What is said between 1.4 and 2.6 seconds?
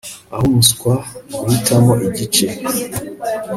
guhitamo igice